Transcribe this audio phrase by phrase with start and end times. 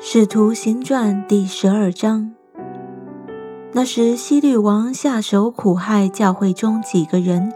[0.00, 2.32] 使徒行传第十二章。
[3.72, 7.52] 那时，希律王下手苦害教会中几个人，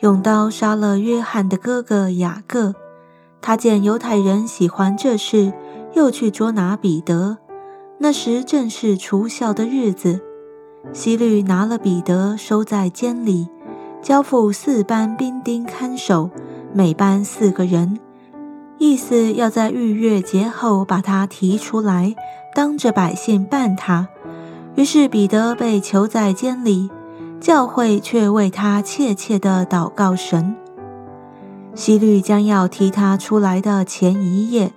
[0.00, 2.74] 用刀杀了约翰的哥哥雅各。
[3.42, 5.52] 他见犹太人喜欢这事，
[5.92, 7.36] 又去捉拿彼得。
[7.98, 10.18] 那时正是除孝的日子，
[10.94, 13.48] 希律拿了彼得收在监里，
[14.00, 16.30] 交付四班兵丁看守，
[16.72, 18.00] 每班四个人，
[18.82, 22.16] 意思要在逾越节后把他提出来，
[22.52, 24.08] 当着百姓办他。
[24.74, 26.90] 于是彼得被囚在监里，
[27.40, 30.56] 教会却为他切切的祷告神。
[31.76, 34.72] 希律将要提他出来的前一夜，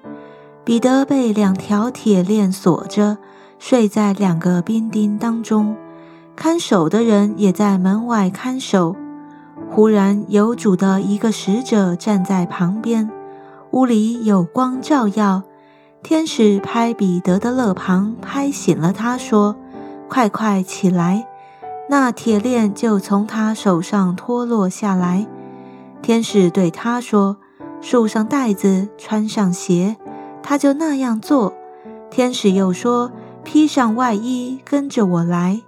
[0.63, 3.17] 彼得被两条铁链锁着，
[3.57, 5.75] 睡在两个兵丁当中，
[6.35, 8.95] 看守的人也在门外看守。
[9.71, 13.09] 忽然有主的一个使者站在旁边，
[13.75, 15.43] 屋里有光照耀，
[16.01, 19.57] 天使拍彼得的肋旁，拍醒了他，说。
[20.07, 21.27] 快快起来！
[21.89, 25.27] 那铁链就从他手上脱落下来。
[26.01, 27.35] 天使对他说
[27.81, 29.97] ：“束上带子，穿上鞋。”
[30.41, 31.53] 他就那样做。
[32.09, 33.11] 天使又说
[33.43, 35.63] ：“披上外衣，跟着我来。”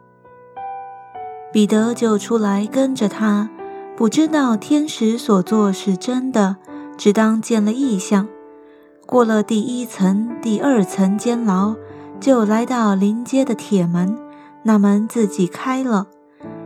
[1.52, 3.50] 彼得就出来跟着他，
[3.98, 6.56] 不知道天使所做是真的，
[6.98, 8.28] 只当见了异象。
[9.06, 11.76] 过了第一层、第二层监牢，
[12.20, 14.18] 就来到临街的铁门。
[14.64, 16.08] 那门自己开了，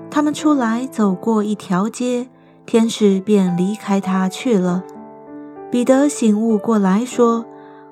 [0.10, 2.30] 他们出来走过一条街，
[2.66, 4.84] 天使便离开他去了。
[5.70, 7.46] 彼得醒悟过来说：“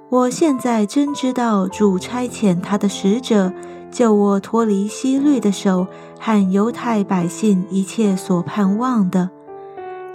[0.10, 3.54] 我现在真知道主差遣他的使者
[3.92, 5.86] 救我脱离希律的手
[6.20, 9.30] 和犹太百姓一切所盼望的。”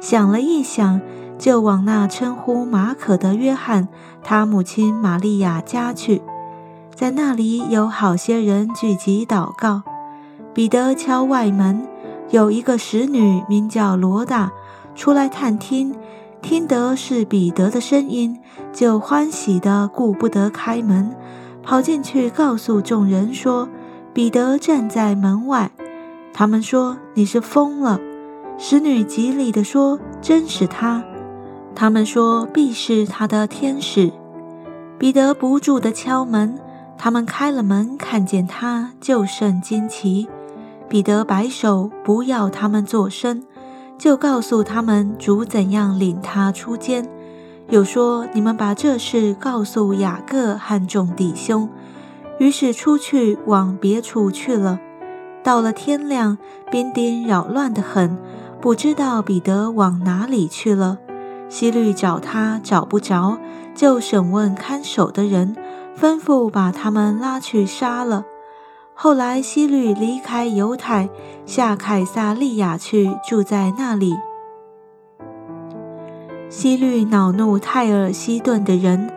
[0.01, 1.01] 想了一想，
[1.39, 3.89] 就往那称呼马可的约翰
[4.23, 6.23] 他母亲玛利亚家去。
[6.95, 9.83] 在那里有好些人聚集祷告。
[10.55, 11.87] 彼得敲外门，
[12.31, 14.53] 有一个使女名叫罗大
[14.95, 15.93] 出来探听，
[16.41, 18.39] 听得是彼得的声音，
[18.73, 21.17] 就欢喜的顾不得开门，
[21.65, 23.69] 跑进去告诉众人说
[24.15, 25.73] ：“彼得站在门外。”
[26.33, 27.99] 他们说：“你是疯了。”
[28.57, 31.03] 使女极力地说：“真是他。”
[31.75, 34.13] 他们说：“必是他的天使。”
[34.99, 36.59] 彼得不住地敲门。
[36.97, 40.29] 他们开了门，看见他，就甚惊奇。
[40.89, 43.43] 彼得摆手，不要他们作声，
[43.99, 47.09] 就告诉他们主怎样领他出监，
[47.69, 51.69] 又说：“你们把这事告诉雅各和众弟兄。”
[52.39, 54.79] 于是出去往别处去了。
[55.43, 56.39] 到了天亮，
[56.71, 58.17] 兵丁扰乱得很，
[58.61, 60.99] 不知道彼得往哪里去了。
[61.49, 63.39] 希律找他找不着，
[63.75, 65.57] 就审问看守的人。
[65.97, 68.25] 吩咐把他们拉去杀了。
[68.95, 71.09] 后来希律离开犹太，
[71.47, 74.17] 下凯撒利亚去，住在那里。
[76.49, 79.09] 希律恼怒泰尔西顿的人，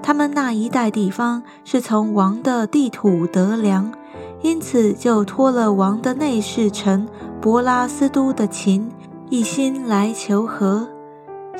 [0.00, 3.92] 他们那一带地方是从王的地土得粮，
[4.40, 7.08] 因此就托了王的内侍臣
[7.40, 8.92] 伯拉斯都的情，
[9.30, 10.88] 一心来求和。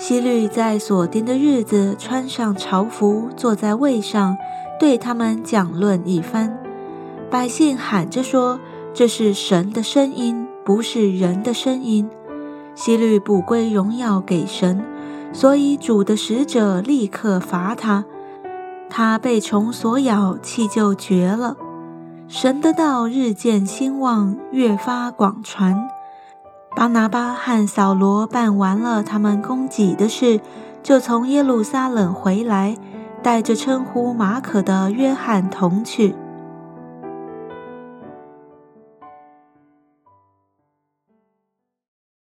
[0.01, 4.35] 希律在所定的日子穿上朝服，坐在位上。
[4.79, 6.59] 对他们讲论一番，
[7.31, 8.59] 百姓喊着说
[8.95, 12.09] ：“这是神的声音，不是人的声音。”
[12.75, 14.83] 希律不归荣耀给神，
[15.35, 18.07] 所以主的使者立刻罚他。
[18.89, 21.59] 他被虫所咬，气就绝了。
[22.27, 25.77] 神的道日渐兴旺，越发广传。
[26.77, 30.41] 巴拿巴和扫罗办完了他们供给的事，
[30.83, 32.77] 就从耶路撒冷回来。
[33.23, 36.15] 带着称呼马可的约翰同去。